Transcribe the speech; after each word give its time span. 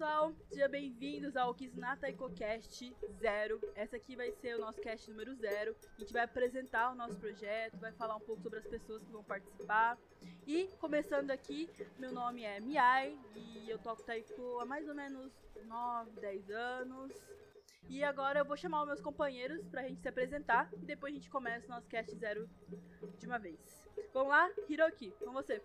Pessoal, 0.00 0.32
sejam 0.48 0.70
bem-vindos 0.70 1.36
ao 1.36 1.54
Kizuna 1.54 1.98
EcoCast 2.04 2.96
Zero. 3.18 3.60
Essa 3.74 3.96
aqui 3.96 4.16
vai 4.16 4.32
ser 4.32 4.56
o 4.56 4.58
nosso 4.58 4.80
cast 4.80 5.10
número 5.10 5.34
zero. 5.34 5.76
A 5.94 6.00
gente 6.00 6.10
vai 6.10 6.22
apresentar 6.22 6.90
o 6.90 6.94
nosso 6.94 7.18
projeto, 7.18 7.76
vai 7.76 7.92
falar 7.92 8.16
um 8.16 8.20
pouco 8.20 8.40
sobre 8.40 8.60
as 8.60 8.66
pessoas 8.66 9.04
que 9.04 9.12
vão 9.12 9.22
participar. 9.22 9.98
E, 10.46 10.68
começando 10.80 11.30
aqui, 11.30 11.68
meu 11.98 12.12
nome 12.12 12.44
é 12.44 12.58
Miai 12.60 13.14
e 13.36 13.68
eu 13.68 13.78
toco 13.78 14.02
taiko 14.02 14.60
há 14.60 14.64
mais 14.64 14.88
ou 14.88 14.94
menos 14.94 15.30
9, 15.66 16.12
10 16.18 16.50
anos. 16.50 17.12
E 17.90 18.02
agora 18.02 18.38
eu 18.38 18.46
vou 18.46 18.56
chamar 18.56 18.80
os 18.80 18.86
meus 18.86 19.02
companheiros 19.02 19.68
pra 19.68 19.82
gente 19.82 20.00
se 20.00 20.08
apresentar 20.08 20.70
e 20.72 20.86
depois 20.86 21.12
a 21.12 21.16
gente 21.16 21.28
começa 21.28 21.66
o 21.66 21.70
nosso 21.70 21.88
cast 21.88 22.16
zero 22.16 22.48
de 23.18 23.26
uma 23.26 23.38
vez. 23.38 23.86
Vamos 24.14 24.30
lá, 24.30 24.50
Hiroki, 24.66 25.10
com 25.22 25.30
você. 25.30 25.60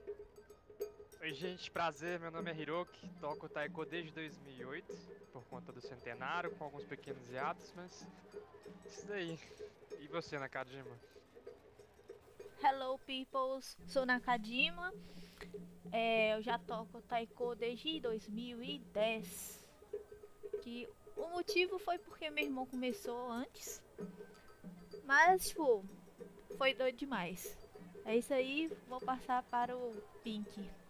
Oi 1.25 1.33
gente, 1.33 1.71
prazer, 1.71 2.19
meu 2.19 2.29
nome 2.29 2.51
é 2.51 2.55
Hiroki, 2.55 3.09
toco 3.19 3.49
Taiko 3.49 3.83
desde 3.83 4.11
2008, 4.11 4.95
por 5.33 5.43
conta 5.45 5.71
do 5.71 5.81
centenário, 5.81 6.51
com 6.51 6.65
alguns 6.65 6.85
pequenos 6.85 7.27
hiatos, 7.31 7.73
mas 7.75 8.07
isso 8.85 9.07
daí. 9.07 9.39
E 9.99 10.07
você, 10.07 10.37
Nakajima? 10.37 10.95
Hello 12.63 12.99
peoples, 12.99 13.75
sou 13.87 14.05
Nakajima, 14.05 14.93
é, 15.91 16.35
eu 16.35 16.43
já 16.43 16.59
toco 16.59 17.01
Taiko 17.01 17.55
desde 17.55 17.99
2010, 18.01 19.67
que 20.61 20.87
o 21.17 21.27
motivo 21.29 21.79
foi 21.79 21.97
porque 21.97 22.29
meu 22.29 22.43
irmão 22.43 22.67
começou 22.67 23.31
antes, 23.31 23.81
mas 25.03 25.47
tipo, 25.47 25.83
foi 26.55 26.75
doido 26.75 26.99
demais. 26.99 27.57
É 28.05 28.15
isso 28.15 28.31
aí, 28.31 28.71
vou 28.87 29.01
passar 29.01 29.41
para 29.41 29.75
o 29.75 29.91
Pink. 30.23 30.84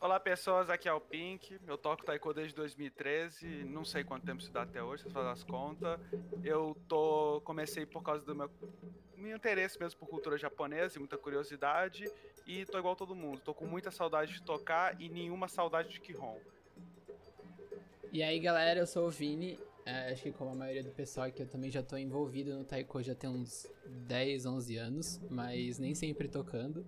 Olá 0.00 0.20
pessoas, 0.20 0.70
aqui 0.70 0.88
é 0.88 0.92
o 0.92 1.00
Pink, 1.00 1.58
eu 1.66 1.76
toco 1.76 2.04
Taiko 2.04 2.32
desde 2.32 2.54
2013, 2.54 3.64
não 3.64 3.84
sei 3.84 4.04
quanto 4.04 4.24
tempo 4.24 4.40
isso 4.40 4.52
dá 4.52 4.62
até 4.62 4.80
hoje, 4.80 5.02
vocês 5.02 5.12
fazem 5.12 5.32
as 5.32 5.42
contas. 5.42 5.98
Eu 6.44 6.76
tô 6.86 7.40
comecei 7.44 7.84
por 7.84 8.00
causa 8.00 8.24
do 8.24 8.32
meu, 8.32 8.48
meu 9.16 9.36
interesse 9.36 9.76
mesmo 9.80 9.98
por 9.98 10.08
cultura 10.08 10.38
japonesa 10.38 10.96
e 10.96 10.98
muita 11.00 11.18
curiosidade, 11.18 12.04
e 12.46 12.64
tô 12.64 12.78
igual 12.78 12.94
todo 12.94 13.12
mundo, 13.12 13.40
tô 13.40 13.52
com 13.52 13.66
muita 13.66 13.90
saudade 13.90 14.34
de 14.34 14.42
tocar 14.42 15.00
e 15.00 15.08
nenhuma 15.08 15.48
saudade 15.48 15.88
de 15.88 16.00
Kihon. 16.00 16.38
E 18.12 18.22
aí 18.22 18.38
galera, 18.38 18.78
eu 18.78 18.86
sou 18.86 19.08
o 19.08 19.10
Vini, 19.10 19.58
é, 19.84 20.12
acho 20.12 20.22
que 20.22 20.30
como 20.30 20.52
a 20.52 20.54
maioria 20.54 20.84
do 20.84 20.92
pessoal 20.92 21.26
aqui, 21.26 21.42
eu 21.42 21.48
também 21.48 21.72
já 21.72 21.82
tô 21.82 21.96
envolvido 21.96 22.56
no 22.56 22.64
Taiko 22.64 23.02
já 23.02 23.16
tem 23.16 23.28
uns 23.28 23.66
10, 23.84 24.46
11 24.46 24.76
anos, 24.76 25.20
mas 25.28 25.80
nem 25.80 25.92
sempre 25.92 26.28
tocando. 26.28 26.86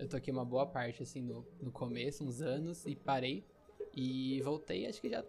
Eu 0.00 0.08
toquei 0.08 0.32
uma 0.32 0.46
boa 0.46 0.64
parte, 0.64 1.02
assim, 1.02 1.20
no, 1.20 1.46
no 1.60 1.70
começo, 1.70 2.24
uns 2.24 2.40
anos, 2.40 2.86
e 2.86 2.96
parei. 2.96 3.44
E 3.94 4.40
voltei, 4.40 4.86
acho 4.86 4.98
que 4.98 5.10
já 5.10 5.22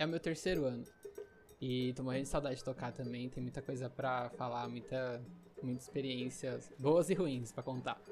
é 0.00 0.04
o 0.04 0.08
meu 0.08 0.18
terceiro 0.18 0.64
ano. 0.64 0.84
E 1.60 1.92
tô 1.94 2.02
morrendo 2.02 2.24
de 2.24 2.28
saudade 2.28 2.56
de 2.56 2.64
tocar 2.64 2.90
também, 2.90 3.28
tem 3.28 3.40
muita 3.40 3.62
coisa 3.62 3.88
pra 3.88 4.28
falar, 4.30 4.68
muita, 4.68 5.24
muitas 5.62 5.84
experiências 5.84 6.72
boas 6.76 7.08
e 7.08 7.14
ruins 7.14 7.52
pra 7.52 7.62
contar. 7.62 8.02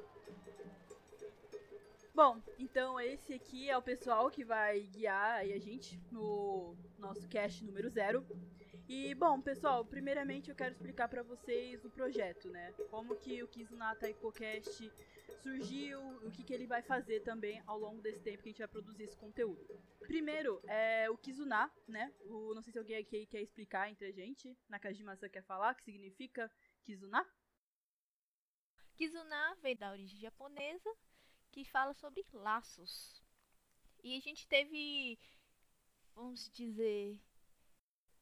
Bom, 2.15 2.41
então 2.61 3.01
esse 3.01 3.35
aqui 3.35 3.69
é 3.69 3.77
o 3.77 3.83
pessoal 3.83 4.31
que 4.31 4.45
vai 4.45 4.83
guiar 4.83 5.41
a 5.41 5.59
gente 5.59 6.01
no 6.13 6.77
nosso 6.97 7.27
cast 7.27 7.65
número 7.65 7.91
zero. 7.91 8.25
E 8.89 9.15
bom, 9.17 9.41
pessoal, 9.41 9.85
primeiramente 9.85 10.49
eu 10.49 10.55
quero 10.55 10.73
explicar 10.73 11.09
para 11.09 11.25
vocês 11.25 11.85
o 11.85 11.91
projeto, 11.91 12.49
né? 12.51 12.73
Como 12.89 13.17
que 13.17 13.43
o 13.43 13.49
Kizunata 13.49 14.09
EcoCast 14.09 14.93
surgiu, 15.45 16.01
o 16.27 16.31
que, 16.31 16.43
que 16.43 16.55
ele 16.55 16.67
vai 16.67 16.83
fazer 16.83 17.21
também 17.21 17.63
ao 17.67 17.79
longo 17.79 18.01
desse 18.01 18.21
tempo 18.21 18.43
que 18.43 18.49
a 18.49 18.53
gente 18.53 18.59
vai 18.59 18.69
produzir 18.69 19.05
esse 19.05 19.17
conteúdo. 19.17 19.63
Primeiro, 20.01 20.59
é 20.67 21.11
o 21.11 21.19
Kizuna, 21.19 21.71
né? 21.87 22.13
O, 22.23 22.55
não 22.55 22.63
sei 22.63 22.73
se 22.73 22.79
alguém 22.79 22.97
aqui 22.97 23.27
quer 23.27 23.43
explicar 23.43 23.91
entre 23.91 24.07
a 24.07 24.13
gente. 24.13 24.57
Nakajima, 24.71 25.15
você 25.15 25.29
quer 25.29 25.43
falar 25.43 25.73
o 25.73 25.77
que 25.77 25.85
significa 25.85 26.51
Kizuna? 26.83 27.23
Kizuna 28.97 29.55
vem 29.61 29.77
da 29.77 29.91
origem 29.91 30.19
japonesa, 30.19 30.91
que 31.53 31.65
fala 31.65 31.93
sobre 31.93 32.25
laços. 32.33 33.23
E 34.03 34.17
a 34.17 34.21
gente 34.21 34.49
teve, 34.49 35.19
vamos 36.15 36.51
dizer, 36.51 37.21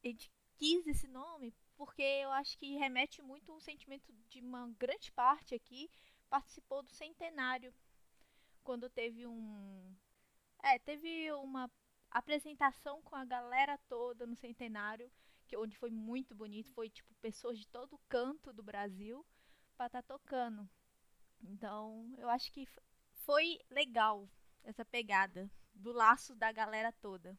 a 0.03 0.07
gente 0.07 0.29
quis 0.57 0.85
esse 0.87 1.07
nome 1.07 1.55
porque 1.75 2.01
eu 2.01 2.31
acho 2.31 2.57
que 2.57 2.77
remete 2.77 3.21
muito 3.21 3.51
ao 3.51 3.59
sentimento 3.59 4.11
de 4.29 4.39
uma 4.41 4.69
grande 4.77 5.11
parte 5.11 5.55
aqui 5.55 5.89
participou 6.33 6.81
do 6.81 6.89
centenário 6.89 7.71
quando 8.63 8.89
teve 8.89 9.27
um 9.27 9.95
é 10.63 10.79
teve 10.79 11.31
uma 11.33 11.69
apresentação 12.09 13.03
com 13.03 13.15
a 13.15 13.23
galera 13.23 13.77
toda 13.87 14.25
no 14.25 14.35
centenário 14.35 15.11
que 15.45 15.55
onde 15.55 15.77
foi 15.77 15.91
muito 15.91 16.33
bonito 16.33 16.73
foi 16.73 16.89
tipo 16.89 17.13
pessoas 17.21 17.59
de 17.59 17.67
todo 17.67 18.01
canto 18.09 18.51
do 18.51 18.63
Brasil 18.63 19.23
para 19.77 19.85
estar 19.85 20.01
tá 20.01 20.17
tocando 20.17 20.67
então 21.43 22.11
eu 22.17 22.27
acho 22.27 22.51
que 22.51 22.67
foi 23.11 23.59
legal 23.69 24.27
essa 24.63 24.83
pegada 24.83 25.51
do 25.71 25.91
laço 25.91 26.33
da 26.33 26.51
galera 26.51 26.91
toda 26.93 27.37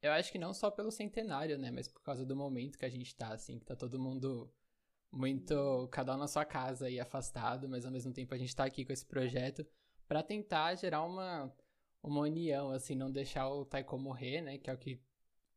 eu 0.00 0.12
acho 0.12 0.32
que 0.32 0.38
não 0.38 0.54
só 0.54 0.70
pelo 0.70 0.92
centenário, 0.92 1.58
né? 1.58 1.72
Mas 1.72 1.88
por 1.88 2.00
causa 2.00 2.24
do 2.24 2.36
momento 2.36 2.78
que 2.78 2.84
a 2.84 2.88
gente 2.88 3.16
tá, 3.16 3.32
assim, 3.32 3.58
que 3.58 3.66
tá 3.66 3.74
todo 3.74 3.98
mundo 3.98 4.48
muito. 5.10 5.88
cada 5.90 6.14
um 6.14 6.18
na 6.18 6.28
sua 6.28 6.44
casa 6.44 6.88
e 6.90 7.00
afastado, 7.00 7.68
mas 7.68 7.84
ao 7.84 7.92
mesmo 7.92 8.12
tempo 8.12 8.34
a 8.34 8.38
gente 8.38 8.54
tá 8.54 8.64
aqui 8.64 8.84
com 8.84 8.92
esse 8.92 9.06
projeto 9.06 9.66
para 10.06 10.22
tentar 10.22 10.74
gerar 10.74 11.04
uma, 11.04 11.52
uma 12.02 12.20
união, 12.20 12.70
assim, 12.70 12.94
não 12.94 13.10
deixar 13.10 13.48
o 13.48 13.64
Taiko 13.64 13.98
morrer, 13.98 14.40
né? 14.40 14.58
Que 14.58 14.70
é 14.70 14.72
o 14.72 14.78
que 14.78 15.00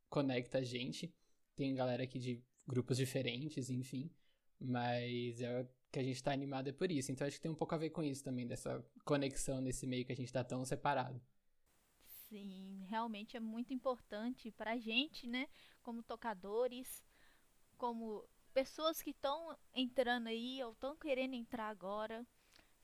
conecta 0.08 0.58
a 0.58 0.62
gente. 0.62 1.14
Tem 1.56 1.74
galera 1.74 2.02
aqui 2.02 2.18
de 2.18 2.42
grupos 2.66 2.96
diferentes, 2.96 3.70
enfim. 3.70 4.10
Mas 4.60 5.40
é 5.40 5.66
que 5.92 5.98
a 5.98 6.02
gente 6.02 6.22
tá 6.22 6.32
animado 6.32 6.68
é 6.68 6.72
por 6.72 6.90
isso. 6.90 7.12
Então 7.12 7.26
acho 7.26 7.36
que 7.36 7.42
tem 7.42 7.50
um 7.50 7.54
pouco 7.54 7.74
a 7.74 7.78
ver 7.78 7.90
com 7.90 8.02
isso 8.02 8.24
também, 8.24 8.46
dessa 8.46 8.84
conexão 9.04 9.60
nesse 9.60 9.86
meio 9.86 10.06
que 10.06 10.12
a 10.12 10.16
gente 10.16 10.32
tá 10.32 10.42
tão 10.42 10.64
separado. 10.64 11.20
Sim, 12.28 12.86
realmente 12.88 13.36
é 13.36 13.40
muito 13.40 13.74
importante 13.74 14.50
para 14.50 14.72
a 14.72 14.78
gente, 14.78 15.26
né? 15.26 15.46
Como 15.82 16.02
tocadores, 16.02 17.04
como 17.76 18.26
pessoas 18.52 19.02
que 19.02 19.10
estão 19.10 19.56
entrando 19.74 20.28
aí 20.28 20.62
ou 20.62 20.72
estão 20.72 20.96
querendo 20.96 21.34
entrar 21.34 21.68
agora, 21.68 22.26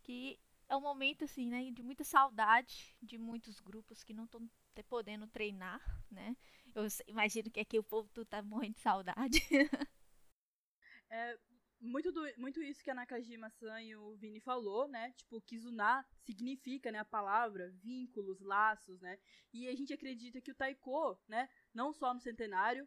que 0.02 0.38
é 0.68 0.76
um 0.76 0.80
momento 0.80 1.24
assim, 1.24 1.46
né, 1.46 1.70
de 1.70 1.82
muita 1.82 2.04
saudade 2.04 2.96
de 3.02 3.16
muitos 3.16 3.60
grupos 3.60 4.02
que 4.02 4.12
não 4.12 4.24
estão 4.24 4.48
podendo 4.88 5.26
treinar, 5.26 5.80
né? 6.10 6.36
Eu 6.74 6.86
imagino 7.06 7.50
que 7.50 7.58
aqui 7.58 7.78
o 7.78 7.82
povo 7.82 8.08
tudo 8.12 8.26
tá 8.26 8.42
morrendo 8.42 8.74
de 8.74 8.80
saudade. 8.80 9.40
é, 11.10 11.38
muito, 11.80 12.12
do, 12.12 12.22
muito 12.36 12.62
isso 12.62 12.82
que 12.82 12.90
a 12.90 12.94
Nakajima-san 12.94 13.82
e 13.82 13.96
o 13.96 14.14
Vini 14.16 14.40
falou, 14.40 14.86
né? 14.86 15.12
Tipo, 15.12 15.40
Kizuna 15.40 16.04
significa, 16.24 16.92
né, 16.92 16.98
a 16.98 17.04
palavra, 17.04 17.70
vínculos, 17.82 18.40
laços, 18.40 19.00
né? 19.00 19.18
E 19.52 19.68
a 19.68 19.74
gente 19.74 19.92
acredita 19.92 20.40
que 20.40 20.50
o 20.50 20.54
Taiko, 20.54 21.18
né, 21.26 21.48
não 21.74 21.92
só 21.92 22.12
no 22.14 22.20
centenário, 22.20 22.86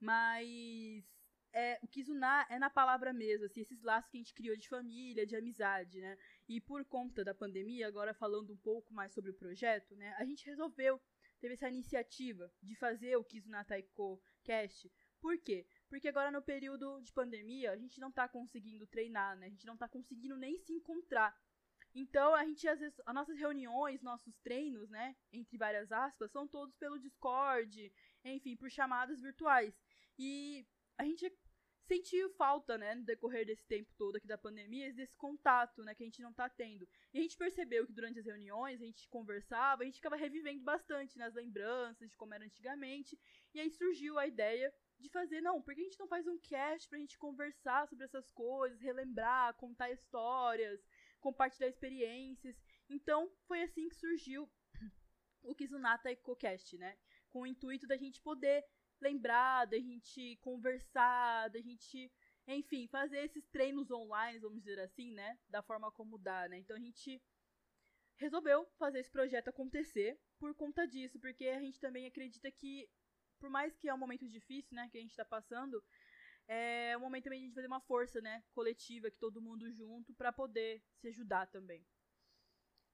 mas 0.00 1.04
é, 1.54 1.78
o 1.82 1.86
Kizuna 1.86 2.44
é 2.50 2.58
na 2.58 2.68
palavra 2.68 3.12
mesmo, 3.12 3.46
assim, 3.46 3.60
esses 3.60 3.80
laços 3.80 4.10
que 4.10 4.16
a 4.16 4.20
gente 4.20 4.34
criou 4.34 4.56
de 4.56 4.68
família, 4.68 5.24
de 5.24 5.36
amizade, 5.36 6.00
né? 6.00 6.18
E 6.48 6.60
por 6.60 6.84
conta 6.84 7.24
da 7.24 7.32
pandemia, 7.32 7.86
agora 7.86 8.12
falando 8.12 8.52
um 8.52 8.56
pouco 8.56 8.92
mais 8.92 9.14
sobre 9.14 9.30
o 9.30 9.34
projeto, 9.34 9.94
né, 9.94 10.14
a 10.18 10.24
gente 10.24 10.44
resolveu, 10.44 11.00
teve 11.40 11.54
essa 11.54 11.68
iniciativa 11.68 12.52
de 12.60 12.74
fazer 12.74 13.16
o 13.16 13.24
Kizuna 13.24 13.64
Taiko 13.64 14.20
Cast. 14.42 14.90
Por 15.20 15.38
quê? 15.38 15.64
Porque 15.88 16.08
agora 16.08 16.30
no 16.32 16.42
período 16.42 17.00
de 17.00 17.12
pandemia, 17.12 17.70
a 17.70 17.76
gente 17.76 18.00
não 18.00 18.10
tá 18.10 18.28
conseguindo 18.28 18.86
treinar, 18.86 19.36
né? 19.38 19.46
A 19.46 19.50
gente 19.50 19.66
não 19.66 19.76
tá 19.76 19.88
conseguindo 19.88 20.36
nem 20.36 20.58
se 20.58 20.72
encontrar. 20.72 21.34
Então, 21.94 22.34
a 22.34 22.44
gente, 22.44 22.66
às 22.66 22.80
vezes, 22.80 23.00
as 23.06 23.14
nossas 23.14 23.38
reuniões, 23.38 24.02
nossos 24.02 24.36
treinos, 24.40 24.90
né, 24.90 25.14
entre 25.32 25.56
várias 25.56 25.92
aspas, 25.92 26.32
são 26.32 26.48
todos 26.48 26.74
pelo 26.74 26.98
Discord, 26.98 27.92
enfim, 28.24 28.56
por 28.56 28.68
chamadas 28.68 29.20
virtuais. 29.20 29.72
E 30.18 30.66
a 30.98 31.04
gente 31.04 31.30
sentiu 31.86 32.30
falta, 32.30 32.78
né, 32.78 32.94
no 32.94 33.04
decorrer 33.04 33.46
desse 33.46 33.64
tempo 33.66 33.92
todo 33.96 34.16
aqui 34.16 34.26
da 34.26 34.38
pandemia, 34.38 34.92
desse 34.92 35.16
contato, 35.16 35.82
né, 35.82 35.94
que 35.94 36.02
a 36.02 36.06
gente 36.06 36.22
não 36.22 36.32
tá 36.32 36.48
tendo. 36.48 36.88
E 37.12 37.18
a 37.18 37.22
gente 37.22 37.36
percebeu 37.36 37.86
que 37.86 37.92
durante 37.92 38.18
as 38.18 38.26
reuniões, 38.26 38.80
a 38.80 38.84
gente 38.84 39.08
conversava, 39.08 39.82
a 39.82 39.86
gente 39.86 39.96
ficava 39.96 40.16
revivendo 40.16 40.62
bastante 40.62 41.18
nas 41.18 41.34
né, 41.34 41.42
lembranças 41.42 42.10
de 42.10 42.16
como 42.16 42.34
era 42.34 42.44
antigamente, 42.44 43.18
e 43.52 43.60
aí 43.60 43.70
surgiu 43.70 44.18
a 44.18 44.26
ideia 44.26 44.72
de 44.98 45.08
fazer, 45.08 45.40
não, 45.40 45.60
porque 45.60 45.80
a 45.80 45.84
gente 45.84 45.98
não 45.98 46.08
faz 46.08 46.26
um 46.26 46.38
cast 46.38 46.88
pra 46.88 46.98
gente 46.98 47.18
conversar 47.18 47.86
sobre 47.88 48.04
essas 48.04 48.30
coisas, 48.30 48.80
relembrar, 48.80 49.54
contar 49.54 49.90
histórias, 49.90 50.80
compartilhar 51.20 51.68
experiências. 51.68 52.56
Então, 52.88 53.30
foi 53.46 53.62
assim 53.62 53.88
que 53.88 53.96
surgiu 53.96 54.50
o 55.42 55.54
Kizunata 55.54 56.10
EcoCast, 56.10 56.78
né? 56.78 56.96
Com 57.30 57.42
o 57.42 57.46
intuito 57.46 57.86
da 57.86 57.96
gente 57.96 58.20
poder 58.20 58.64
lembrar, 59.00 59.66
da 59.66 59.78
gente 59.78 60.36
conversar, 60.36 61.48
da 61.48 61.60
gente, 61.60 62.10
enfim, 62.46 62.86
fazer 62.88 63.24
esses 63.24 63.46
treinos 63.48 63.90
online, 63.90 64.38
vamos 64.38 64.62
dizer 64.62 64.80
assim, 64.80 65.12
né? 65.12 65.38
Da 65.48 65.62
forma 65.62 65.90
como 65.92 66.18
dá, 66.18 66.48
né? 66.48 66.58
Então 66.58 66.76
a 66.76 66.80
gente 66.80 67.22
resolveu 68.18 68.66
fazer 68.78 69.00
esse 69.00 69.10
projeto 69.10 69.48
acontecer 69.48 70.18
por 70.38 70.54
conta 70.54 70.86
disso, 70.86 71.18
porque 71.18 71.46
a 71.48 71.60
gente 71.60 71.80
também 71.80 72.06
acredita 72.06 72.50
que, 72.50 72.88
por 73.38 73.50
mais 73.50 73.76
que 73.76 73.88
é 73.88 73.94
um 73.94 73.98
momento 73.98 74.28
difícil, 74.28 74.74
né, 74.74 74.88
que 74.90 74.98
a 74.98 75.00
gente 75.00 75.16
tá 75.16 75.24
passando, 75.24 75.82
é 76.46 76.96
um 76.96 77.00
momento 77.00 77.24
também 77.24 77.40
de 77.40 77.44
a 77.44 77.48
gente 77.48 77.54
fazer 77.54 77.66
uma 77.66 77.80
força, 77.80 78.20
né, 78.20 78.42
coletiva, 78.52 79.10
que 79.10 79.18
todo 79.18 79.42
mundo 79.42 79.70
junto, 79.72 80.14
para 80.14 80.32
poder 80.32 80.82
se 81.00 81.08
ajudar 81.08 81.46
também. 81.48 81.84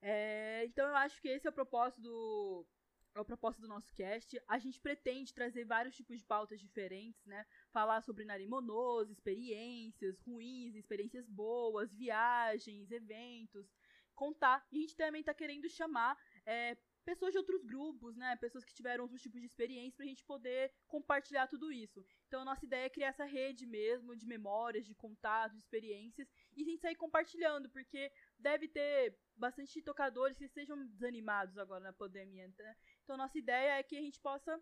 É, 0.03 0.65
então 0.65 0.89
eu 0.89 0.97
acho 0.97 1.21
que 1.21 1.29
esse 1.29 1.47
é 1.47 1.51
o 1.51 1.53
propósito 1.53 2.01
do, 2.01 2.67
é 3.15 3.21
o 3.21 3.25
propósito 3.25 3.63
do 3.63 3.69
nosso 3.69 3.93
cast. 3.93 4.41
A 4.47 4.59
gente 4.59 4.81
pretende 4.81 5.35
trazer 5.35 5.65
vários 5.65 5.97
tipos 5.97 6.19
de 6.19 6.25
pautas 6.25 6.61
diferentes, 6.61 7.25
né? 7.27 7.45
Falar 7.73 8.03
sobre 8.03 8.25
narimonose, 8.25 9.13
experiências 9.13 10.21
ruins, 10.21 10.75
experiências 10.75 11.29
boas, 11.29 11.93
viagens, 11.93 12.91
eventos, 12.91 13.67
contar. 14.15 14.67
E 14.71 14.79
a 14.79 14.81
gente 14.81 14.97
também 14.97 15.23
tá 15.23 15.35
querendo 15.35 15.69
chamar 15.69 16.17
é, 16.47 16.77
pessoas 17.05 17.33
de 17.33 17.39
outros 17.39 17.65
grupos, 17.65 18.17
né? 18.17 18.37
Pessoas 18.37 18.65
que 18.65 18.75
tiveram 18.75 19.05
outros 19.05 19.23
tipos 19.23 19.41
de 19.41 19.47
experiência 19.47 19.97
pra 19.97 20.07
gente 20.07 20.25
poder 20.25 20.73
compartilhar 20.87 21.47
tudo 21.49 21.73
isso. 21.73 22.05
Então 22.29 22.43
a 22.43 22.45
nossa 22.45 22.65
ideia 22.65 22.87
é 22.87 22.91
criar 22.91 23.09
essa 23.09 23.25
rede 23.25 23.67
mesmo 23.67 24.15
de 24.15 24.27
memórias, 24.27 24.87
de 24.87 24.95
contatos, 24.95 25.57
de 25.57 25.63
experiências 25.65 26.29
e 26.57 26.63
a 26.63 26.65
gente 26.65 26.81
sair 26.81 26.97
compartilhando, 26.97 27.69
porque 27.71 28.13
deve 28.39 28.69
ter 28.69 29.19
bastante 29.37 29.83
tocadores 29.83 30.37
que 30.37 30.49
sejam 30.49 30.77
desanimados 30.87 31.57
agora 31.57 31.83
na 31.83 31.93
pandemia, 31.93 32.47
né? 32.59 32.77
Então 33.11 33.19
nossa 33.19 33.37
ideia 33.37 33.73
é 33.73 33.83
que 33.83 33.97
a 33.97 34.01
gente 34.01 34.21
possa 34.21 34.57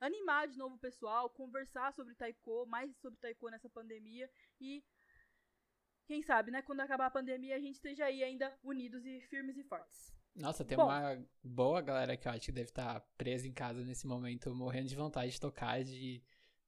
animar 0.00 0.48
de 0.48 0.58
novo 0.58 0.74
o 0.74 0.78
pessoal, 0.78 1.30
conversar 1.30 1.94
sobre 1.94 2.16
taiko, 2.16 2.66
mais 2.66 2.92
sobre 2.96 3.16
taiko 3.20 3.48
nessa 3.48 3.70
pandemia 3.70 4.28
e 4.60 4.82
quem 6.04 6.20
sabe, 6.20 6.50
né, 6.50 6.62
quando 6.62 6.80
acabar 6.80 7.06
a 7.06 7.10
pandemia 7.10 7.54
a 7.54 7.60
gente 7.60 7.76
esteja 7.76 8.06
aí 8.06 8.24
ainda 8.24 8.52
unidos 8.64 9.06
e 9.06 9.20
firmes 9.20 9.56
e 9.56 9.62
fortes. 9.62 10.12
Nossa, 10.34 10.64
tem 10.64 10.76
Bom. 10.76 10.86
uma 10.86 11.24
boa 11.44 11.80
galera 11.80 12.16
que 12.16 12.26
eu 12.26 12.32
acho 12.32 12.46
que 12.46 12.50
deve 12.50 12.70
estar 12.70 12.98
presa 13.16 13.46
em 13.46 13.52
casa 13.52 13.84
nesse 13.84 14.04
momento, 14.04 14.52
morrendo 14.52 14.88
de 14.88 14.96
vontade 14.96 15.30
de 15.30 15.40
tocar, 15.40 15.84
de, 15.84 16.20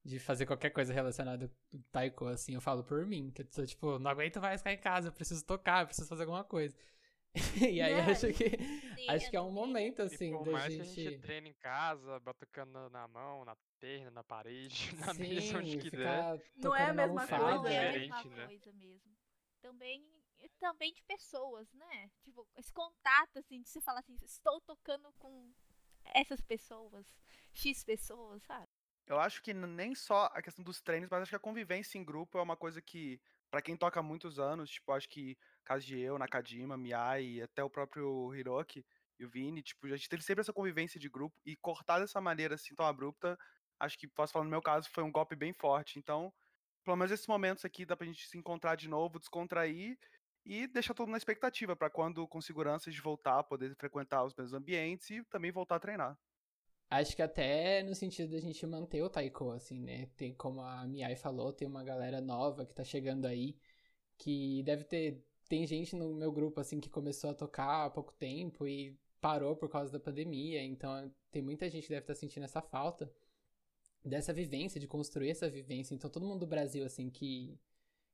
de 0.05 0.19
fazer 0.19 0.45
qualquer 0.45 0.69
coisa 0.69 0.93
relacionada 0.93 1.51
com 1.69 1.81
taiko, 1.91 2.27
assim, 2.27 2.53
eu 2.53 2.61
falo 2.61 2.81
por 2.81 3.05
mim, 3.05 3.29
que 3.29 3.41
eu 3.41 3.45
tô, 3.45 3.65
tipo, 3.65 3.99
não 3.99 4.09
aguento 4.09 4.39
mais 4.39 4.61
ficar 4.61 4.71
em 4.71 4.79
casa, 4.79 5.09
eu 5.09 5.11
preciso 5.11 5.45
tocar, 5.45 5.81
eu 5.81 5.87
preciso 5.87 6.07
fazer 6.07 6.23
alguma 6.23 6.45
coisa. 6.45 6.77
e 7.73 7.81
aí 7.81 7.93
Né? 7.93 8.01
acho 8.01 8.27
que 8.33 8.49
Sim, 8.95 9.09
acho 9.09 9.29
que 9.29 9.35
é 9.35 9.41
um 9.41 9.45
também. 9.47 9.53
momento, 9.53 10.01
E 10.01 10.05
assim, 10.05 10.31
por 10.31 10.45
da 10.45 10.51
mais 10.51 10.75
que 10.75 10.81
a 10.81 10.83
gente... 10.83 11.01
gente 11.03 11.21
treine 11.21 11.49
em 11.49 11.53
casa, 11.53 12.19
batucando 12.19 12.89
na 12.89 13.07
mão, 13.07 13.45
na 13.45 13.55
perna, 13.79 14.11
na 14.11 14.23
parede, 14.23 14.91
na 15.13 15.13
mesa, 15.13 15.41
Sim, 15.41 15.55
onde 15.57 15.77
quiser. 15.77 16.41
Não 16.55 16.75
é 16.75 16.85
a 16.89 16.93
mesma 16.93 17.21
almofada. 17.21 17.43
coisa, 17.59 17.69
é 17.73 17.79
a 17.79 17.91
diferente, 17.91 18.27
mesma 18.27 18.35
né? 18.37 18.47
coisa 18.47 18.73
mesmo. 18.73 19.17
Também, 19.61 20.05
e 20.39 20.49
também 20.59 20.93
de 20.93 21.01
pessoas, 21.03 21.71
né? 21.73 22.09
Tipo, 22.23 22.47
esse 22.55 22.71
contato, 22.73 23.37
assim, 23.39 23.61
de 23.61 23.69
você 23.69 23.81
falar 23.81 23.99
assim, 23.99 24.15
estou 24.23 24.59
tocando 24.61 25.11
com 25.19 25.51
essas 26.03 26.41
pessoas, 26.41 27.05
X 27.53 27.83
pessoas, 27.83 28.41
sabe? 28.43 28.67
Eu 29.07 29.19
acho 29.19 29.41
que 29.41 29.53
nem 29.53 29.95
só 29.95 30.25
a 30.33 30.41
questão 30.41 30.63
dos 30.63 30.81
treinos, 30.81 31.09
mas 31.09 31.21
acho 31.23 31.31
que 31.31 31.35
a 31.35 31.39
convivência 31.39 31.97
em 31.97 32.03
grupo 32.05 32.37
é 32.37 32.41
uma 32.41 32.55
coisa 32.55 32.81
que, 32.81 33.19
pra 33.49 33.61
quem 33.61 33.75
toca 33.75 33.99
há 33.99 34.03
muitos 34.03 34.37
anos, 34.39 34.69
tipo, 34.69 34.91
acho 34.91 35.09
que 35.09 35.35
caso 35.69 35.85
de 35.85 35.99
eu, 35.99 36.17
Nakajima, 36.17 36.75
Miai 36.75 37.41
até 37.41 37.63
o 37.63 37.69
próprio 37.69 38.33
Hiroki 38.33 38.83
e 39.19 39.25
o 39.25 39.29
Vini, 39.29 39.61
tipo, 39.61 39.85
a 39.85 39.95
gente 39.95 40.09
teve 40.09 40.23
sempre 40.23 40.41
essa 40.41 40.51
convivência 40.51 40.99
de 40.99 41.07
grupo 41.07 41.39
e 41.45 41.55
cortar 41.57 41.99
dessa 41.99 42.19
maneira 42.19 42.55
assim 42.55 42.73
tão 42.73 42.87
abrupta, 42.87 43.37
acho 43.79 43.95
que 43.95 44.07
posso 44.07 44.33
falar 44.33 44.45
no 44.45 44.51
meu 44.51 44.63
caso, 44.63 44.89
foi 44.89 45.03
um 45.03 45.11
golpe 45.11 45.35
bem 45.35 45.53
forte. 45.53 45.99
Então, 45.99 46.33
pelo 46.83 46.97
menos 46.97 47.11
esses 47.11 47.27
momentos 47.27 47.63
aqui 47.63 47.85
dá 47.85 47.95
pra 47.95 48.07
gente 48.07 48.27
se 48.27 48.35
encontrar 48.35 48.75
de 48.75 48.89
novo, 48.89 49.19
descontrair 49.19 49.95
e 50.43 50.65
deixar 50.65 50.95
mundo 50.97 51.11
na 51.11 51.17
expectativa 51.17 51.75
pra 51.75 51.89
quando 51.89 52.27
com 52.27 52.41
segurança 52.41 52.89
gente 52.89 53.03
voltar, 53.03 53.43
poder 53.43 53.75
frequentar 53.75 54.23
os 54.23 54.33
mesmos 54.33 54.53
ambientes 54.53 55.07
e 55.11 55.23
também 55.25 55.51
voltar 55.51 55.75
a 55.75 55.79
treinar. 55.79 56.17
Acho 56.89 57.15
que 57.15 57.21
até 57.21 57.83
no 57.83 57.93
sentido 57.93 58.31
da 58.31 58.39
gente 58.39 58.65
manter 58.65 59.03
o 59.03 59.09
taiko, 59.09 59.51
assim, 59.51 59.79
né? 59.79 60.07
Tem, 60.17 60.33
como 60.33 60.61
a 60.61 60.87
Miai 60.87 61.15
falou, 61.15 61.53
tem 61.53 61.67
uma 61.67 61.83
galera 61.83 62.19
nova 62.19 62.65
que 62.65 62.73
tá 62.73 62.83
chegando 62.83 63.27
aí, 63.27 63.55
que 64.17 64.63
deve 64.63 64.83
ter. 64.85 65.23
Tem 65.49 65.65
gente 65.67 65.95
no 65.95 66.13
meu 66.13 66.31
grupo, 66.31 66.61
assim, 66.61 66.79
que 66.79 66.89
começou 66.89 67.31
a 67.31 67.33
tocar 67.33 67.85
há 67.85 67.89
pouco 67.89 68.13
tempo 68.13 68.67
e 68.67 68.95
parou 69.19 69.55
por 69.55 69.67
causa 69.69 69.91
da 69.91 69.99
pandemia, 69.99 70.63
então 70.63 71.11
tem 71.31 71.41
muita 71.41 71.69
gente 71.69 71.83
que 71.83 71.89
deve 71.89 72.03
estar 72.03 72.15
sentindo 72.15 72.45
essa 72.45 72.61
falta 72.61 73.11
dessa 74.05 74.31
vivência, 74.31 74.79
de 74.79 74.87
construir 74.87 75.31
essa 75.31 75.49
vivência. 75.49 75.93
Então 75.93 76.09
todo 76.09 76.25
mundo 76.25 76.41
do 76.41 76.47
Brasil, 76.47 76.85
assim, 76.85 77.09
que 77.09 77.59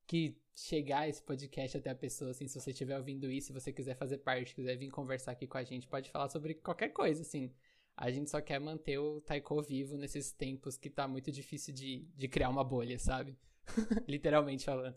que 0.07 0.37
chegar 0.55 1.09
esse 1.09 1.21
podcast 1.21 1.77
até 1.77 1.89
a 1.89 1.95
pessoa, 1.95 2.31
assim, 2.31 2.47
se 2.47 2.59
você 2.59 2.71
estiver 2.71 2.97
ouvindo 2.97 3.31
isso, 3.31 3.47
se 3.47 3.53
você 3.53 3.73
quiser 3.73 3.95
fazer 3.95 4.19
parte, 4.19 4.53
quiser 4.53 4.77
vir 4.77 4.89
conversar 4.89 5.31
aqui 5.31 5.47
com 5.47 5.57
a 5.57 5.63
gente, 5.63 5.87
pode 5.87 6.11
falar 6.11 6.29
sobre 6.29 6.53
qualquer 6.55 6.89
coisa, 6.89 7.21
assim. 7.21 7.51
A 7.97 8.11
gente 8.11 8.29
só 8.29 8.41
quer 8.41 8.59
manter 8.59 8.97
o 8.99 9.21
Taiko 9.21 9.61
vivo 9.63 9.97
nesses 9.97 10.31
tempos 10.31 10.77
que 10.77 10.89
tá 10.89 11.07
muito 11.07 11.31
difícil 11.31 11.73
de, 11.73 12.05
de 12.15 12.27
criar 12.27 12.49
uma 12.49 12.63
bolha, 12.63 12.99
sabe? 12.99 13.37
Literalmente 14.07 14.65
falando. 14.65 14.95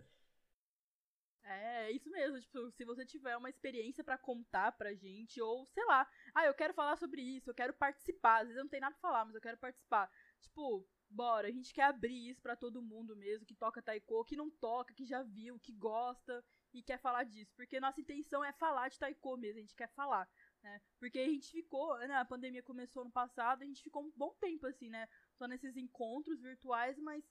É, 1.89 1.93
isso 1.93 2.11
mesmo, 2.11 2.39
tipo, 2.39 2.71
se 2.73 2.85
você 2.85 3.07
tiver 3.07 3.35
uma 3.39 3.49
experiência 3.49 4.05
pra 4.05 4.19
contar 4.19 4.73
pra 4.73 4.95
gente, 4.95 5.41
ou 5.41 5.65
sei 5.67 5.85
lá, 5.87 6.07
ah, 6.35 6.45
eu 6.45 6.53
quero 6.53 6.75
falar 6.75 6.97
sobre 6.97 7.23
isso, 7.23 7.49
eu 7.49 7.55
quero 7.55 7.73
participar, 7.73 8.41
às 8.41 8.49
vezes 8.49 8.59
eu 8.59 8.65
não 8.65 8.69
tenho 8.71 8.83
nada 8.83 8.95
pra 8.95 9.09
falar, 9.09 9.25
mas 9.25 9.35
eu 9.35 9.41
quero 9.41 9.57
participar. 9.57 10.11
Tipo, 10.39 10.87
bora, 11.09 11.49
a 11.49 11.51
gente 11.51 11.73
quer 11.73 11.85
abrir 11.85 12.29
isso 12.29 12.43
pra 12.43 12.55
todo 12.55 12.83
mundo 12.83 13.17
mesmo, 13.17 13.47
que 13.47 13.55
toca 13.55 13.81
taiko, 13.81 14.23
que 14.27 14.37
não 14.37 14.51
toca, 14.51 14.93
que 14.93 15.07
já 15.07 15.23
viu, 15.23 15.59
que 15.59 15.73
gosta 15.73 16.45
e 16.75 16.83
quer 16.83 16.99
falar 16.99 17.25
disso, 17.25 17.55
porque 17.57 17.81
nossa 17.81 18.03
intenção 18.03 18.45
é 18.45 18.53
falar 18.53 18.91
de 18.91 18.99
taiko 18.99 19.39
mesmo, 19.39 19.57
a 19.59 19.63
gente 19.63 19.75
quer 19.75 19.89
falar, 19.95 20.29
né? 20.63 20.83
Porque 21.01 21.19
a 21.19 21.27
gente 21.27 21.51
ficou, 21.51 21.97
né, 22.01 22.15
a 22.17 22.25
pandemia 22.27 22.63
começou 22.63 23.03
no 23.03 23.11
passado, 23.11 23.63
a 23.63 23.67
gente 23.67 23.83
ficou 23.83 24.03
um 24.05 24.13
bom 24.15 24.35
tempo 24.39 24.67
assim, 24.67 24.91
né, 24.91 25.09
só 25.39 25.49
nesses 25.49 25.75
encontros 25.79 26.43
virtuais, 26.43 26.99
mas 26.99 27.25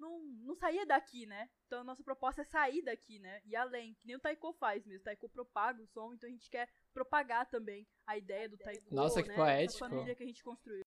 não, 0.00 0.20
não 0.42 0.56
saía 0.56 0.86
daqui, 0.86 1.26
né? 1.26 1.48
Então 1.66 1.80
a 1.80 1.84
nossa 1.84 2.02
proposta 2.02 2.42
é 2.42 2.44
sair 2.44 2.82
daqui, 2.82 3.18
né? 3.18 3.40
E 3.44 3.54
além, 3.54 3.94
que 3.94 4.06
nem 4.06 4.16
o 4.16 4.20
Taiko 4.20 4.52
faz 4.54 4.84
mesmo. 4.84 5.00
O 5.00 5.04
Taiko 5.04 5.28
propaga 5.28 5.82
o 5.82 5.86
som, 5.88 6.14
então 6.14 6.28
a 6.28 6.32
gente 6.32 6.50
quer 6.50 6.68
propagar 6.92 7.48
também 7.48 7.86
a 8.06 8.16
ideia 8.16 8.48
do 8.48 8.56
Taiko. 8.56 8.94
Nossa, 8.94 9.22
que 9.22 9.28
né? 9.28 9.36
poético. 9.36 9.84
Essa 9.84 9.88
família 9.88 10.14
que 10.14 10.22
a 10.22 10.26
gente 10.26 10.42
construiu. 10.42 10.84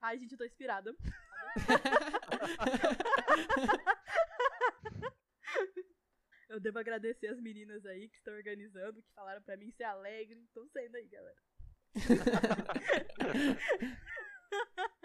Ai, 0.00 0.18
gente, 0.18 0.32
eu 0.32 0.38
tô 0.38 0.44
inspirada. 0.44 0.94
Eu 6.48 6.58
devo 6.58 6.80
agradecer 6.80 7.28
as 7.28 7.40
meninas 7.40 7.86
aí 7.86 8.08
que 8.08 8.16
estão 8.16 8.34
organizando, 8.34 9.00
que 9.00 9.12
falaram 9.12 9.40
pra 9.40 9.56
mim 9.56 9.70
ser 9.70 9.84
alegre. 9.84 10.42
Estão 10.42 10.66
sendo 10.70 10.96
aí, 10.96 11.06
galera. 11.06 11.36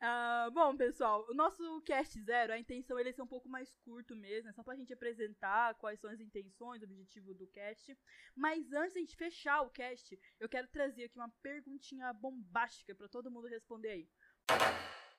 Ah, 0.00 0.48
bom, 0.52 0.76
pessoal, 0.76 1.26
o 1.28 1.34
nosso 1.34 1.80
cast 1.82 2.20
zero, 2.22 2.52
a 2.52 2.58
intenção 2.58 2.98
ele 2.98 3.10
é 3.10 3.12
ser 3.12 3.22
um 3.22 3.26
pouco 3.26 3.48
mais 3.48 3.74
curto 3.76 4.16
mesmo, 4.16 4.48
é 4.48 4.52
só 4.52 4.62
pra 4.62 4.76
gente 4.76 4.92
apresentar 4.92 5.74
quais 5.74 6.00
são 6.00 6.10
as 6.10 6.20
intenções, 6.20 6.82
o 6.82 6.84
objetivo 6.84 7.34
do 7.34 7.46
cast. 7.48 7.96
Mas 8.34 8.72
antes 8.72 8.92
de 8.92 8.98
a 8.98 9.02
gente 9.02 9.16
fechar 9.16 9.62
o 9.62 9.70
cast, 9.70 10.18
eu 10.40 10.48
quero 10.48 10.68
trazer 10.68 11.04
aqui 11.04 11.18
uma 11.18 11.32
perguntinha 11.42 12.12
bombástica 12.12 12.94
pra 12.94 13.08
todo 13.08 13.30
mundo 13.30 13.48
responder 13.48 13.90
aí. 13.90 14.08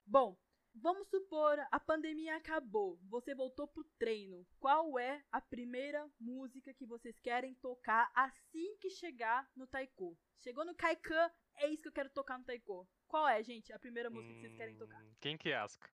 Bom, 0.06 0.38
vamos 0.74 1.08
supor 1.10 1.58
a 1.72 1.80
pandemia 1.80 2.36
acabou, 2.36 3.00
você 3.10 3.34
voltou 3.34 3.68
pro 3.68 3.84
treino. 3.98 4.46
Qual 4.60 5.00
é 5.00 5.24
a 5.32 5.42
primeira 5.42 6.08
música 6.20 6.74
que 6.74 6.86
vocês 6.86 7.20
querem 7.20 7.56
tocar 7.56 8.12
assim 8.14 8.78
que 8.78 8.90
chegar 8.90 9.50
no 9.56 9.68
taiko? 9.68 10.18
Chegou 10.40 10.66
no 10.66 10.76
Kaikan, 10.76 11.32
é 11.58 11.70
isso 11.70 11.84
que 11.84 11.88
eu 11.88 11.94
quero 11.94 12.10
tocar 12.12 12.38
no 12.38 12.46
taiko. 12.46 12.88
Qual 13.16 13.30
é, 13.30 13.42
gente, 13.42 13.72
a 13.72 13.80
primeira 13.80 14.10
música 14.10 14.34
que 14.34 14.42
vocês 14.42 14.58
querem 14.58 14.76
tocar? 14.76 15.02
Hum, 15.02 15.16
Quem 15.22 15.38
que 15.38 15.54
asca? 15.54 15.90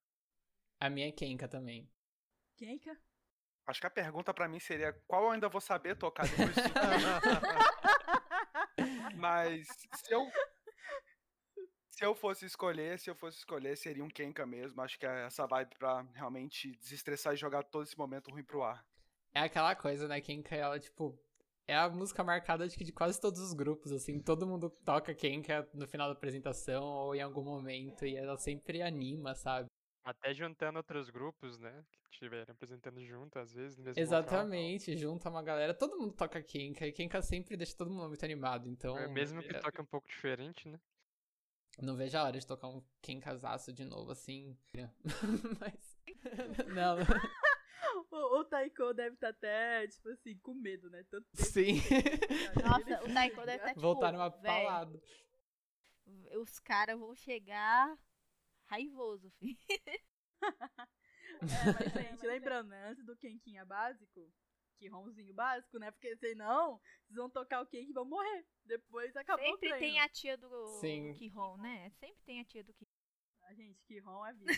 A 0.81 0.91
minha 0.91 1.07
é 1.07 1.13
Kenka 1.13 1.47
também. 1.47 1.89
Kenka? 2.57 3.01
Acho 3.65 3.81
que 3.81 3.87
a 3.87 3.91
pergunta 3.91 4.35
pra 4.35 4.49
mim 4.49 4.59
seria 4.59 4.93
qual 5.07 5.23
eu 5.23 5.31
ainda 5.31 5.49
vou 5.49 5.61
saber 5.61 5.97
tocar 5.97 6.27
depois. 6.27 6.57
Mas 9.15 9.69
se 9.69 10.13
eu 10.13 10.29
se 11.91 12.05
eu 12.05 12.13
fosse 12.13 12.45
escolher, 12.45 12.99
se 12.99 13.09
eu 13.09 13.15
fosse 13.15 13.39
escolher, 13.39 13.77
seria 13.77 14.03
um 14.03 14.11
Kenka 14.11 14.45
mesmo. 14.45 14.83
Acho 14.83 14.99
que 14.99 15.07
é 15.07 15.27
essa 15.27 15.47
vibe 15.47 15.77
pra 15.79 16.03
realmente 16.15 16.73
desestressar 16.79 17.35
e 17.35 17.37
jogar 17.37 17.63
todo 17.63 17.85
esse 17.85 17.97
momento 17.97 18.33
ruim 18.33 18.43
pro 18.43 18.65
ar. 18.65 18.85
É 19.33 19.43
aquela 19.43 19.77
coisa, 19.77 20.09
né? 20.09 20.21
Kenka, 20.21 20.57
ela, 20.57 20.81
tipo, 20.81 21.17
é 21.67 21.77
a 21.77 21.89
música 21.89 22.25
marcada 22.25 22.65
acho 22.65 22.77
que 22.77 22.85
de 22.85 22.93
quase 22.93 23.21
todos 23.21 23.41
os 23.41 23.53
grupos, 23.53 23.93
assim. 23.93 24.21
Todo 24.21 24.47
mundo 24.47 24.71
toca 24.85 25.15
Kenka 25.15 25.69
no 25.73 25.87
final 25.87 26.09
da 26.09 26.15
apresentação 26.15 26.85
ou 26.85 27.15
em 27.15 27.21
algum 27.21 27.43
momento 27.43 28.05
e 28.05 28.17
ela 28.17 28.37
sempre 28.37 28.83
anima, 28.83 29.35
sabe? 29.35 29.69
Até 30.05 30.35
juntando 30.35 30.79
outros 30.79 31.11
grupos, 31.11 31.59
né? 31.59 31.85
Que 32.05 32.15
estiverem 32.15 32.47
apresentando 32.49 33.01
junto, 33.05 33.39
às 33.39 33.53
vezes, 33.53 33.79
no 33.79 33.85
mesmo 33.85 34.03
local. 34.03 34.21
Exatamente, 34.21 34.97
junta 34.97 35.31
uma 35.31 35.43
galera, 35.43 35.73
todo 35.73 35.97
mundo 35.97 36.13
toca 36.13 36.43
Kenka 36.43 36.87
e 36.87 36.93
Kenka 36.93 37.23
sempre 37.23 37.57
deixa 37.57 37.77
todo 37.77 37.91
mundo 37.91 38.09
muito 38.09 38.25
animado, 38.25 38.69
então. 38.69 38.99
É, 38.99 39.07
Mesmo 39.07 39.41
que 39.41 39.55
é, 39.55 39.61
toque 39.61 39.81
um 39.81 39.87
pouco 39.87 40.09
diferente, 40.09 40.69
né? 40.69 40.79
Não 41.81 41.97
vejo 41.97 42.19
a 42.19 42.25
hora 42.25 42.39
de 42.39 42.47
tocar 42.47 42.69
um 42.69 42.83
Kenkazaço 43.01 43.73
de 43.73 43.85
novo, 43.85 44.11
assim. 44.11 44.57
Mas. 45.61 45.93
Não, 46.75 46.97
O, 48.13 48.41
o 48.41 48.45
Taiko 48.45 48.93
deve 48.93 49.15
estar 49.15 49.31
até, 49.31 49.89
tipo 49.89 50.11
assim, 50.11 50.37
com 50.39 50.53
medo, 50.53 50.91
né? 50.91 51.03
Tanto 51.11 51.27
tempo 51.33 51.49
sim. 51.49 51.81
que 51.81 52.61
tá 52.61 52.61
Nossa, 52.69 53.05
o 53.05 53.15
Taiko 53.15 53.37
deve 53.37 53.55
estar 53.55 53.69
tipo, 53.69 53.81
Voltar 53.81 54.13
numa 54.13 54.29
véi, 54.29 54.65
palada. 54.65 55.03
Os 56.39 56.59
caras 56.59 56.99
vão 56.99 57.15
chegar 57.15 57.99
raivoso, 58.67 59.31
filho. 59.39 59.59
É, 61.43 61.73
mas, 61.73 61.93
gente, 61.93 62.27
lembrando, 62.27 62.69
né? 62.69 62.89
Antes 62.89 63.05
do 63.05 63.17
Kenkinha 63.17 63.65
básico, 63.65 64.33
Kihonzinho 64.79 65.35
básico, 65.35 65.79
né? 65.79 65.91
Porque 65.91 66.17
senão, 66.17 66.81
vocês 67.07 67.17
vão 67.17 67.31
tocar 67.31 67.63
o 67.63 67.67
Ken 67.67 67.81
e 67.81 67.93
vão 67.93 68.05
morrer. 68.05 68.45
Depois 68.65 69.17
acabou 69.17 69.45
Sempre 69.45 69.57
o 69.57 69.59
treino. 69.59 69.79
tem 69.79 70.01
a 70.01 70.09
tia 70.09 70.37
do 70.37 70.67
Sim. 70.81 71.15
Kihon, 71.15 71.57
né? 71.57 71.91
Sempre 71.99 72.23
tem 72.25 72.41
a 72.41 72.45
tia 72.45 72.63
do 72.63 72.73
Kihon. 72.75 72.92
Ah, 73.45 73.55
gente, 73.55 73.83
Kihon 73.85 74.27
é 74.27 74.33
vida. 74.33 74.53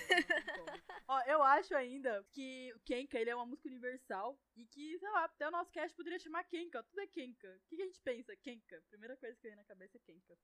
como. 0.57 0.67
Ó, 1.09 1.21
eu 1.23 1.43
acho 1.43 1.75
ainda 1.75 2.25
que 2.33 2.73
o 2.75 2.81
Kenka, 2.81 3.19
ele 3.19 3.31
é 3.31 3.35
uma 3.35 3.47
música 3.47 3.69
universal 3.69 4.39
e 4.57 4.65
que, 4.67 4.99
sei 4.99 5.11
lá, 5.11 5.25
até 5.25 5.49
o 5.49 5.51
nosso 5.51 5.71
cast 5.73 5.95
poderia 5.97 6.19
chamar 6.19 6.45
Kenka. 6.45 6.83
Tudo 6.85 7.01
é 7.01 7.07
Kenka. 7.07 7.49
O 7.49 7.69
que, 7.69 7.77
que 7.77 7.83
a 7.83 7.87
gente 7.87 8.01
pensa? 8.01 8.37
Kenka. 8.37 8.83
Primeira 8.91 9.17
coisa 9.17 9.35
que 9.37 9.43
vem 9.49 9.57
na 9.57 9.65
cabeça 9.65 9.97
é 9.97 10.01
Kenka. 10.01 10.37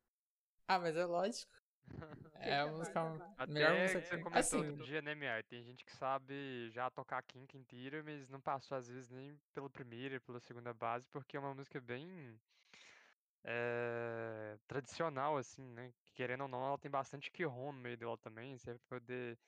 Ah, 0.68 0.78
mas 0.78 0.96
é 0.96 1.04
lógico. 1.04 1.52
É 2.42 2.58
a 2.58 2.66
música. 2.66 3.00
Até 3.36 3.52
melhor 3.52 3.74
que 3.74 3.82
música 3.82 4.00
você 4.00 4.16
que- 4.16 4.22
comentou 4.22 4.38
Assim, 4.60 4.76
dia, 4.84 5.02
né, 5.02 5.14
Miai? 5.14 5.42
Tem 5.42 5.62
gente 5.62 5.84
que 5.84 5.92
sabe 5.92 6.70
já 6.70 6.88
tocar 6.90 7.18
a 7.18 7.22
quinta 7.22 7.56
inteira, 7.58 8.02
mas 8.02 8.28
não 8.30 8.40
passou, 8.40 8.78
às 8.78 8.88
vezes, 8.88 9.10
nem 9.10 9.38
pela 9.52 9.68
primeira, 9.68 10.20
pela 10.20 10.40
segunda 10.40 10.72
base, 10.72 11.06
porque 11.08 11.36
é 11.36 11.40
uma 11.40 11.54
música 11.54 11.78
bem 11.80 12.38
eh, 13.44 14.58
tradicional, 14.66 15.36
assim, 15.36 15.68
né? 15.70 15.92
que, 15.92 16.10
Querendo 16.14 16.42
ou 16.42 16.48
não, 16.48 16.64
ela 16.66 16.78
tem 16.78 16.90
bastante 16.90 17.30
Kihon 17.30 17.72
no 17.72 17.80
meio 17.80 17.96
dela 17.96 18.18
também, 18.18 18.56
você 18.58 18.70
vai 18.70 18.78
poder 18.88 19.38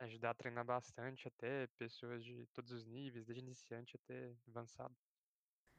ajudar 0.00 0.30
a 0.30 0.34
treinar 0.34 0.64
bastante 0.64 1.26
até 1.28 1.66
pessoas 1.78 2.24
de 2.24 2.46
todos 2.54 2.72
os 2.72 2.84
níveis, 2.84 3.26
desde 3.26 3.42
iniciante 3.42 3.96
até 3.96 4.34
avançado. 4.46 4.94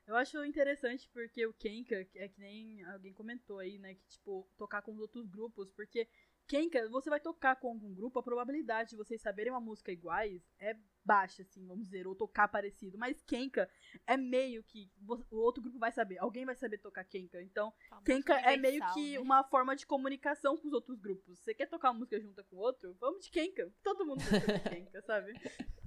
Eu 0.08 0.16
acho 0.16 0.44
interessante 0.44 1.08
porque 1.14 1.46
o 1.46 1.54
Kenka, 1.54 1.96
é 2.16 2.28
que 2.28 2.40
nem 2.40 2.84
alguém 2.86 3.14
comentou 3.14 3.60
aí, 3.60 3.78
né? 3.78 3.94
Que, 3.94 4.08
tipo, 4.08 4.50
tocar 4.58 4.82
com 4.82 4.92
os 4.92 5.00
outros 5.00 5.28
grupos, 5.28 5.70
porque 5.72 6.08
Kenka, 6.50 6.90
você 6.90 7.12
vai 7.12 7.20
tocar 7.20 7.56
com 7.58 7.68
algum 7.68 7.94
grupo, 7.94 8.18
a 8.18 8.24
probabilidade 8.24 8.90
de 8.90 8.96
vocês 8.96 9.22
saberem 9.22 9.54
uma 9.54 9.62
música 9.62 9.92
iguais 9.92 10.42
é 10.58 10.76
baixa, 11.06 11.44
assim, 11.44 11.64
vamos 11.68 11.84
dizer, 11.86 12.08
ou 12.08 12.16
tocar 12.16 12.48
parecido. 12.48 12.98
Mas 12.98 13.22
Kenka 13.22 13.70
é 14.08 14.18
meio 14.18 14.64
que 14.64 14.92
o 15.30 15.38
outro 15.38 15.62
grupo 15.62 15.78
vai 15.78 15.92
saber, 15.92 16.18
alguém 16.18 16.46
vai 16.46 16.56
saber 16.56 16.80
tocar 16.80 17.04
Kenka. 17.04 17.40
Então, 17.44 17.72
Famoso 17.88 18.04
Kenka 18.04 18.34
é 18.34 18.58
meio 18.58 18.84
que 18.96 19.14
né? 19.14 19.20
uma 19.20 19.44
forma 19.44 19.76
de 19.76 19.86
comunicação 19.86 20.58
com 20.58 20.68
os 20.68 20.74
outros 20.74 21.00
grupos. 21.00 21.38
Você 21.38 21.54
quer 21.54 21.68
tocar 21.68 21.92
uma 21.92 22.00
música 22.00 22.20
junto 22.20 22.44
com 22.46 22.56
o 22.56 22.60
outro? 22.60 22.98
Vamos 23.00 23.26
de 23.26 23.30
Kenka. 23.30 23.72
Todo 23.84 24.04
mundo 24.04 24.24
tocar 24.24 24.72
Kenka, 24.72 25.04
sabe? 25.04 25.32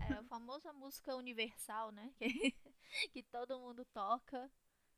É 0.09 0.13
a 0.13 0.23
famosa 0.25 0.73
música 0.73 1.17
universal, 1.17 1.91
né? 1.91 2.15
Que, 2.93 3.09
que 3.09 3.23
todo 3.23 3.59
mundo 3.59 3.85
toca. 3.87 4.51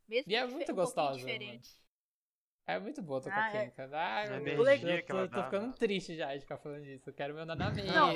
Mesmo 0.09 0.31
E 0.31 0.35
é 0.35 0.45
muito 0.45 0.73
um 0.73 0.75
gostosa, 0.75 1.11
mano. 1.11 1.19
diferente. 1.19 1.79
É 2.67 2.79
muito 2.79 3.03
boa 3.03 3.21
tocar 3.21 3.45
Ah, 3.45 3.57
é. 3.57 3.65
Kenka. 3.67 3.91
Ai, 3.93 4.27
A 4.27 4.41
meu 4.41 4.65
energia 4.65 4.79
Deus, 4.79 4.99
eu 5.01 5.05
que 5.05 5.13
ela 5.13 5.29
tô, 5.29 5.35
tô 5.35 5.37
dá. 5.37 5.45
ficando 5.45 5.75
triste 5.75 6.17
já 6.17 6.35
de 6.35 6.41
ficar 6.41 6.57
falando 6.59 6.83
disso. 6.85 7.11
Eu 7.11 7.15
quero 7.15 7.35
meu 7.35 7.45
Naname. 7.45 7.83
Não. 7.83 8.13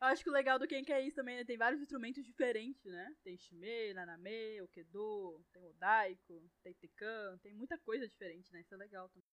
Eu 0.00 0.08
acho 0.08 0.24
que 0.24 0.30
o 0.30 0.32
legal 0.32 0.58
do 0.58 0.66
Kenka 0.66 0.92
é 0.94 1.00
isso 1.00 1.14
também, 1.14 1.36
né? 1.36 1.44
Tem 1.44 1.56
vários 1.56 1.80
instrumentos 1.80 2.24
diferentes, 2.24 2.84
né? 2.84 3.14
Tem 3.22 3.36
shime, 3.38 3.94
naname, 3.94 4.60
okedo, 4.62 5.40
tem 5.52 5.64
odaiko, 5.64 6.42
tem 6.62 6.74
tekan, 6.74 7.38
tem 7.40 7.54
muita 7.54 7.78
coisa 7.78 8.08
diferente, 8.08 8.52
né? 8.52 8.62
Isso 8.62 8.74
é 8.74 8.76
legal 8.78 9.08
também. 9.10 9.28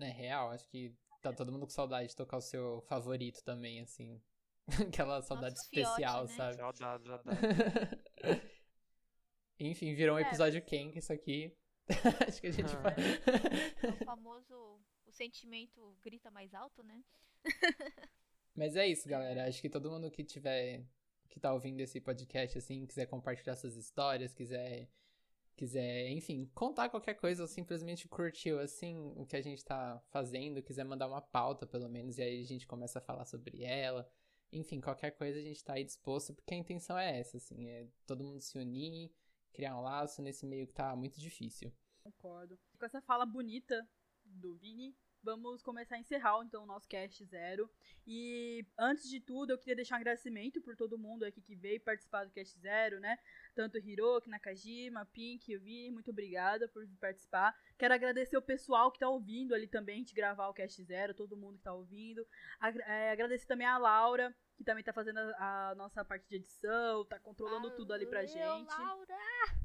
É 0.00 0.12
real, 0.12 0.50
acho 0.50 0.68
que 0.68 0.94
tá 1.22 1.32
todo 1.32 1.50
mundo 1.52 1.66
com 1.66 1.70
saudade 1.70 2.08
de 2.08 2.16
tocar 2.16 2.36
o 2.36 2.42
seu 2.42 2.82
favorito 2.82 3.42
também, 3.44 3.80
assim. 3.80 4.20
Aquela 4.94 5.22
saudade 5.22 5.54
fiote, 5.70 5.80
especial, 5.80 6.22
né? 6.26 6.28
sabe? 6.36 6.56
Saudade, 6.56 7.04
saudade. 7.06 7.38
Enfim, 9.58 9.94
virou 9.94 10.16
um 10.16 10.18
É, 10.18 10.22
episódio 10.22 10.62
Kenka 10.64 10.98
isso 10.98 11.12
aqui. 11.12 11.56
acho 12.28 12.40
que 12.40 12.46
a 12.46 12.52
gente 12.52 12.74
Ah. 12.74 12.80
vai. 12.80 12.94
O 13.90 14.04
famoso. 14.04 14.80
O 15.06 15.12
sentimento 15.12 15.96
grita 16.02 16.30
mais 16.30 16.54
alto, 16.54 16.82
né? 16.82 17.02
Mas 18.54 18.76
é 18.76 18.86
isso, 18.86 19.08
galera. 19.08 19.46
Acho 19.48 19.60
que 19.60 19.68
todo 19.68 19.90
mundo 19.90 20.10
que 20.10 20.24
tiver. 20.24 20.84
que 21.28 21.38
tá 21.40 21.52
ouvindo 21.52 21.80
esse 21.80 22.00
podcast, 22.00 22.58
assim, 22.58 22.86
quiser 22.86 23.06
compartilhar 23.06 23.54
suas 23.56 23.76
histórias, 23.76 24.34
quiser. 24.34 24.88
Quiser, 25.56 26.08
enfim, 26.10 26.50
contar 26.54 26.88
qualquer 26.88 27.14
coisa 27.14 27.42
ou 27.42 27.46
simplesmente 27.48 28.08
curtiu, 28.08 28.58
assim, 28.60 28.96
o 29.14 29.26
que 29.26 29.36
a 29.36 29.42
gente 29.42 29.62
tá 29.62 30.02
fazendo, 30.08 30.62
quiser 30.62 30.84
mandar 30.84 31.06
uma 31.06 31.20
pauta, 31.20 31.66
pelo 31.66 31.86
menos, 31.86 32.16
e 32.16 32.22
aí 32.22 32.40
a 32.40 32.46
gente 32.46 32.66
começa 32.66 32.98
a 32.98 33.02
falar 33.02 33.26
sobre 33.26 33.62
ela. 33.62 34.10
Enfim, 34.50 34.80
qualquer 34.80 35.10
coisa 35.10 35.38
a 35.38 35.42
gente 35.42 35.62
tá 35.62 35.74
aí 35.74 35.84
disposto, 35.84 36.32
porque 36.32 36.54
a 36.54 36.56
intenção 36.56 36.96
é 36.98 37.18
essa, 37.20 37.36
assim, 37.36 37.68
é 37.68 37.86
todo 38.06 38.24
mundo 38.24 38.40
se 38.40 38.56
unir, 38.58 39.12
criar 39.52 39.76
um 39.76 39.82
laço 39.82 40.22
nesse 40.22 40.46
meio 40.46 40.66
que 40.66 40.72
tá 40.72 40.94
muito 40.96 41.20
difícil. 41.20 41.72
Concordo. 42.02 42.58
Com 42.78 42.86
essa 42.86 43.00
fala 43.00 43.26
bonita 43.26 43.86
do 44.24 44.54
Vini, 44.56 44.96
vamos 45.22 45.62
começar 45.62 45.96
a 45.96 45.98
encerrar 45.98 46.42
então 46.42 46.62
o 46.62 46.66
nosso 46.66 46.88
cast 46.88 47.24
zero. 47.24 47.70
E 48.06 48.64
antes 48.78 49.08
de 49.08 49.20
tudo, 49.20 49.52
eu 49.52 49.58
queria 49.58 49.76
deixar 49.76 49.96
um 49.96 49.98
agradecimento 49.98 50.60
por 50.62 50.76
todo 50.76 50.98
mundo 50.98 51.24
aqui 51.24 51.40
que 51.42 51.54
veio 51.54 51.80
participar 51.80 52.24
do 52.24 52.32
cast 52.32 52.58
zero, 52.58 52.98
né? 53.00 53.18
Tanto 53.54 53.78
Hiroki, 53.78 54.30
Nakajima, 54.30 55.04
Pink, 55.06 55.54
o 55.56 55.60
Vini, 55.60 55.90
muito 55.90 56.10
obrigada 56.10 56.68
por 56.68 56.86
participar. 57.00 57.54
Quero 57.78 57.94
agradecer 57.94 58.36
o 58.36 58.42
pessoal 58.42 58.90
que 58.90 58.98
tá 58.98 59.08
ouvindo 59.08 59.54
ali 59.54 59.66
também 59.66 60.02
de 60.02 60.14
gravar 60.14 60.48
o 60.48 60.54
cast 60.54 60.82
zero, 60.84 61.14
todo 61.14 61.36
mundo 61.36 61.58
que 61.58 61.64
tá 61.64 61.74
ouvindo. 61.74 62.26
É, 62.86 63.10
agradecer 63.10 63.46
também 63.46 63.66
a 63.66 63.78
Laura, 63.78 64.34
que 64.60 64.64
também 64.64 64.84
tá 64.84 64.92
fazendo 64.92 65.16
a, 65.38 65.70
a 65.70 65.74
nossa 65.74 66.04
parte 66.04 66.28
de 66.28 66.36
edição, 66.36 67.02
tá 67.06 67.18
controlando 67.18 67.70
tudo 67.70 67.94
ali 67.94 68.04
pra 68.04 68.26
gente. 68.26 68.68
Laura! 68.68 69.16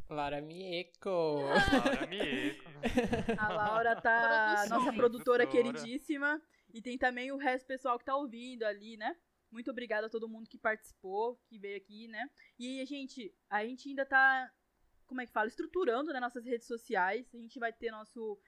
Lara 0.10 0.42
Mieko! 0.42 1.10
Laura 1.10 2.08
Mieko. 2.08 2.64
A 3.38 3.50
Laura 3.52 3.96
tá 4.00 4.54
Produções. 4.56 4.70
nossa 4.70 4.94
produtora 4.94 5.46
Produtora. 5.46 5.74
queridíssima. 5.74 6.42
E 6.74 6.82
tem 6.82 6.98
também 6.98 7.30
o 7.30 7.36
resto 7.36 7.66
do 7.66 7.68
pessoal 7.68 8.00
que 8.00 8.06
tá 8.06 8.16
ouvindo 8.16 8.64
ali, 8.64 8.96
né? 8.96 9.18
Muito 9.52 9.70
obrigada 9.70 10.08
a 10.08 10.10
todo 10.10 10.30
mundo 10.30 10.48
que 10.48 10.58
participou, 10.58 11.38
que 11.46 11.60
veio 11.60 11.76
aqui, 11.76 12.08
né? 12.08 12.30
E, 12.58 12.86
gente, 12.86 13.36
a 13.50 13.66
gente 13.66 13.90
ainda 13.90 14.06
tá, 14.06 14.50
como 15.06 15.20
é 15.20 15.26
que 15.26 15.34
fala? 15.34 15.50
Estruturando 15.50 16.14
né, 16.14 16.22
nossas 16.22 16.46
redes 16.46 16.68
sociais. 16.68 17.28
A 17.36 17.38
gente 17.38 17.60
vai 17.60 17.74
ter 17.74 17.92
nosso, 17.92 18.40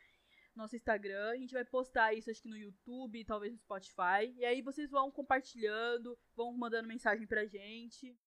nosso 0.57 0.75
Instagram, 0.75 1.29
a 1.31 1.35
gente 1.37 1.53
vai 1.53 1.63
postar 1.63 2.13
isso 2.13 2.29
acho 2.29 2.41
que 2.41 2.49
no 2.49 2.57
YouTube, 2.57 3.23
talvez 3.25 3.53
no 3.53 3.59
Spotify. 3.59 4.33
E 4.35 4.43
aí 4.45 4.61
vocês 4.61 4.89
vão 4.89 5.09
compartilhando, 5.11 6.17
vão 6.35 6.51
mandando 6.51 6.87
mensagem 6.87 7.25
pra 7.27 7.45
gente. 7.45 8.17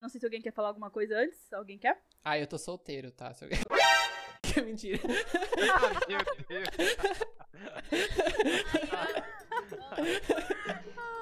Não 0.00 0.08
sei 0.08 0.18
se 0.20 0.26
alguém 0.26 0.40
quer 0.40 0.52
falar 0.52 0.68
alguma 0.68 0.90
coisa 0.90 1.18
antes. 1.18 1.52
Alguém 1.52 1.78
quer? 1.78 2.02
Ah, 2.24 2.38
eu 2.38 2.46
tô 2.46 2.56
solteiro, 2.58 3.10
tá? 3.10 3.34
Se 3.34 3.44
alguém- 3.44 3.58
Que 4.42 4.60
mentira. 4.62 4.98
Ah, 5.72 6.08
meu 6.08 6.18
Deus. 6.48 6.68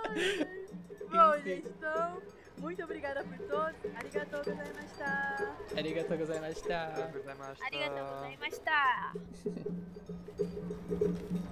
Bom, 1.10 1.34
Enfim. 1.36 1.42
gente, 1.48 1.68
então, 1.68 2.22
muito 2.58 2.82
obrigada 2.84 3.24
por 3.24 3.38
todos. 3.38 3.96
Arigatou 3.96 4.38
gozaimashita. 4.44 5.56
Arigatou 5.76 6.18
gozaimashita. 6.18 7.10
Gozaimasu. 7.12 7.62
Arigatou 7.64 8.06
gozaimashita! 8.06 8.78
Thank 11.00 11.20
you. 11.30 11.47